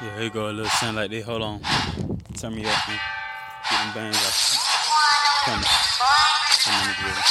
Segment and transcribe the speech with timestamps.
[0.00, 1.24] Yeah, here go a little sound like this.
[1.24, 1.60] Hold on.
[2.38, 3.00] Turn me up, man.
[3.68, 5.42] Get them bands off.
[5.44, 5.64] Come on.
[6.62, 7.22] Come on.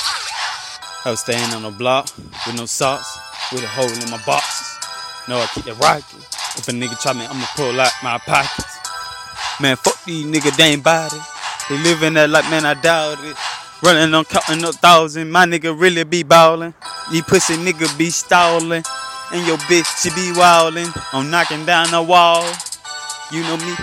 [1.05, 2.09] I was staying on the block
[2.45, 3.17] with no socks,
[3.53, 4.67] with a hole in my boxes.
[5.29, 6.19] No, I keep that rocket.
[6.59, 8.77] If a nigga try me, I'ma pull out my pockets.
[9.61, 11.21] Man, fuck these nigga, they ain't it.
[11.69, 13.37] They living that like, man, I doubt it.
[13.81, 16.73] Running on counting up thousand, my nigga really be ballin'.
[17.13, 18.83] These pussy nigga be stallin'.
[19.33, 20.91] And your bitch, she be wildin'.
[21.11, 22.43] I'm knocking down the wall.
[23.31, 23.75] You know me.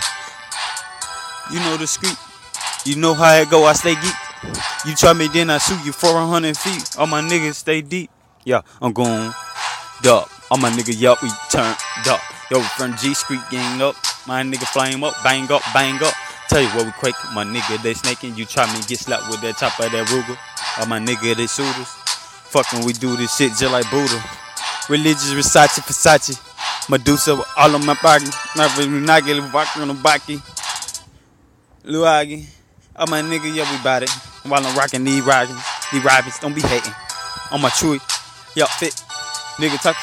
[1.52, 2.16] You know the street.
[2.86, 4.14] You know how it go, I stay geek.
[4.86, 6.96] You try me, then I shoot you 400 feet.
[6.98, 8.10] All my niggas stay deep.
[8.44, 9.32] Yeah, I'm going
[10.02, 10.30] duck.
[10.50, 11.74] All my niggas, yup, we turn
[12.04, 12.20] duck.
[12.50, 13.96] Yo, from G Street gang up.
[14.26, 16.14] My nigga flame up, bang up, bang up.
[16.48, 18.36] Tell you what we quake, my nigga, they snaking.
[18.36, 20.38] You try me, get slapped with that top of that Ruger.
[20.78, 21.88] All my nigga, they shooters.
[22.52, 24.22] Fucking, we do this shit just like Buddha.
[24.88, 26.40] Religious Versace, Versace.
[26.88, 28.26] Medusa, all on my body.
[28.56, 30.40] My Nagi, Vaki on the Baki.
[31.84, 32.46] Luagi.
[32.96, 34.10] All my nigga, yeah, we bout it.
[34.44, 36.92] While I'm rocking these rockets, these rabbits, don't be hating.
[37.50, 37.98] On my chewy,
[38.54, 38.94] yup, fit.
[39.56, 39.96] Nigga talk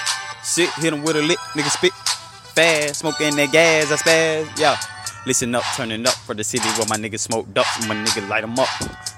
[0.43, 1.93] shit, hit him with a lick, nigga spit.
[1.93, 4.77] Fast, smoking that gas, I spaz, yeah.
[5.25, 7.87] Listen up, turning up for the city where my niggas smoke ducks.
[7.87, 8.67] My nigga light 'em up,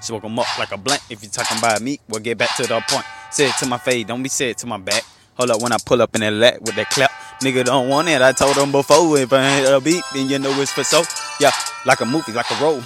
[0.01, 1.01] smoke 'em up like a blunt.
[1.09, 3.05] If you talking about me, we'll get back to the point.
[3.31, 5.03] Say it to my face, don't be said to my back.
[5.35, 7.11] Hold up when I pull up in that lat with that clap.
[7.41, 9.17] Nigga don't want it, I told him before.
[9.17, 11.03] If I hit a beat, then you know it's for so.
[11.39, 11.51] Yeah,
[11.85, 12.81] like a movie, like a role.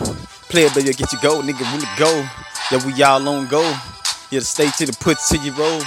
[0.50, 2.28] Play it, baby, get you go, nigga, really go.
[2.72, 3.62] Yeah, we all on go.
[4.32, 5.82] Yeah, stay to the put to your roll.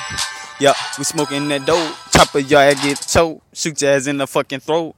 [0.61, 1.95] Yeah, we smoking that dope.
[2.13, 3.43] Chopper, y'all get choked.
[3.57, 4.95] Shoot your ass in the fucking throat.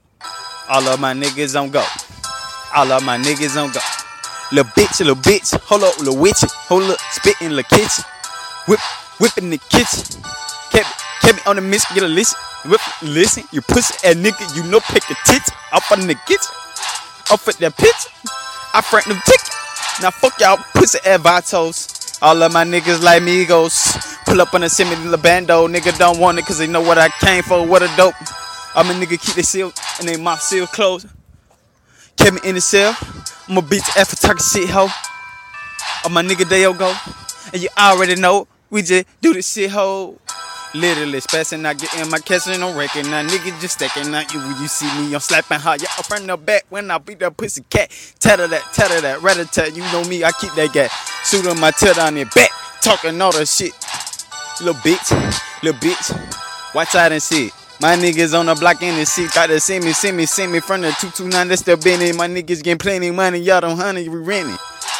[0.69, 1.83] All of my niggas on go.
[2.75, 3.79] All of my niggas on go.
[4.51, 5.57] Little bitch, little bitch.
[5.61, 6.41] Hold up, little witch.
[6.67, 8.03] Hold up, spit in the kitchen.
[8.67, 8.79] Whip,
[9.19, 10.21] whip in the kitchen.
[10.69, 12.37] Kept, kept me on the miss, get a listen.
[12.65, 15.51] Whip, listen, you pussy ass nigga, you know pick a tits.
[15.71, 16.53] Up in the kitchen.
[17.31, 18.01] Up at that pitch.
[18.75, 19.57] I frank them tickets.
[20.01, 22.21] Now fuck y'all pussy ass vatos.
[22.21, 24.25] All of my niggas like Migos.
[24.25, 25.67] Pull up on a semi the bando.
[25.67, 27.65] Nigga don't want it cause they know what I came for.
[27.65, 28.13] What a dope.
[28.75, 31.07] I'm a nigga keep their seal and they mouth seal closed.
[32.17, 32.95] Kept me in the cell.
[33.49, 34.87] I'ma beat the F for talking shit, ho.
[36.05, 36.93] On my nigga Dale go.
[37.51, 40.19] And you already know we just do this shit, ho.
[40.75, 43.03] Literally spazzing, I get in my catching, no wrecking.
[43.03, 45.81] Now niggas just stacking out you when you see me, I'm slapping hard.
[45.83, 47.91] Yeah, I'm from the back when I beat that pussy cat.
[48.19, 49.75] Tatter that, tatter that, rat tat.
[49.75, 50.89] You know me, I keep that gat.
[51.47, 52.49] On my tail down their back,
[52.81, 53.73] talking all that shit.
[54.61, 56.75] Little bitch, little bitch.
[56.75, 57.51] Watch out and see.
[57.79, 60.47] My niggas on the block in the seat, got to see me, see me, see
[60.47, 62.13] me from the 229, that's the Benny.
[62.13, 64.57] My niggas getting plenty money, y'all don't honey, we renting.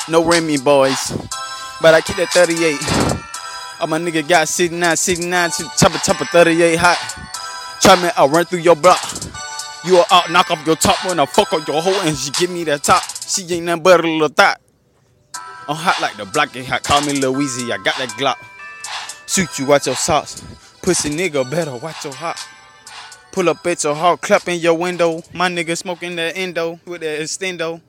[0.10, 1.12] No Remy boys,
[1.82, 3.03] but I keep that 38.
[3.84, 7.82] All my nigga got 69, 69, chopper, chopper, 38 hot.
[7.82, 8.98] Try me, I'll run through your block.
[9.84, 12.32] You are out, knock off your top when I fuck up your hoe and she
[12.32, 13.04] give me that top.
[13.28, 14.62] She ain't nothing but a little thought.
[15.68, 16.84] I'm hot like the block, get hot.
[16.84, 18.38] Call me Louise, I got that Glock.
[19.28, 20.42] Shoot you, watch your socks.
[20.82, 22.40] Pussy nigga, better watch your hot.
[23.34, 25.22] Pull up at your heart, clap in your window.
[25.34, 27.82] My nigga smoking that endo with that extendo.